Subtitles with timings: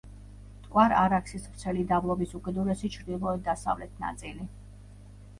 [0.59, 4.49] მტკვარ-არაქსის ვრცელი დაბლობის უკიდურესი ჩრდილოეთ-დასავლეთ ნაწილი.